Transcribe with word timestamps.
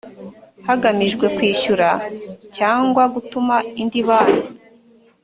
hagamijwe 0.67 1.25
kwishyura 1.35 1.89
cyangwa 2.57 3.03
gutuma 3.13 3.55
indi 3.81 3.99
banki 4.07 4.49